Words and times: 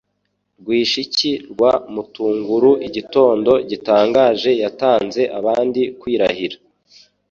Rwishiki 0.59 1.31
rwa 1.51 1.73
Matunguru 1.93 2.71
igitondo 2.87 3.51
gitangaje 3.69 4.51
yatanze 4.63 5.21
abandi 5.39 5.81
kwirahira 5.99 6.57